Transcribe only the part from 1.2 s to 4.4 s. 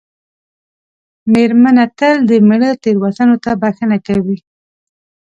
مېرمنه تل د مېړه تېروتنو ته بښنه کوي.